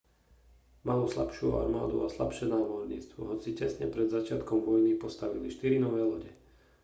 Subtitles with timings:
[0.87, 6.31] malo slabšiu armádu a slabšie námorníctvo hoci tesne pred začiatkom vojny postavili štyri nové lode